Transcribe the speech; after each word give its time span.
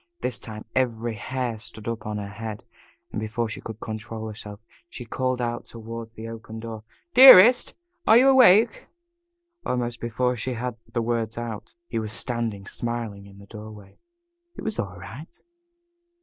This 0.21 0.39
time 0.39 0.65
every 0.73 1.13
hair 1.13 1.59
stood 1.59 1.87
up 1.87 2.07
on 2.07 2.17
her 2.17 2.27
head, 2.27 2.65
and 3.11 3.19
before 3.21 3.47
she 3.49 3.61
could 3.61 3.79
control 3.79 4.27
herself, 4.27 4.59
she 4.89 5.05
called 5.05 5.39
out 5.39 5.65
toward 5.65 6.09
the 6.15 6.27
open 6.27 6.59
door: 6.59 6.83
"Dearest, 7.13 7.75
are 8.07 8.17
you 8.17 8.27
awake?" 8.29 8.87
Almost 9.63 9.99
before 9.99 10.35
she 10.35 10.53
had 10.53 10.75
the 10.91 11.03
words 11.03 11.37
out 11.37 11.75
he 11.85 11.99
was 11.99 12.13
standing 12.13 12.65
smiling 12.65 13.27
in 13.27 13.37
the 13.37 13.45
doorway. 13.45 13.99
It 14.55 14.63
was 14.63 14.79
all 14.79 14.97
right. 14.97 15.39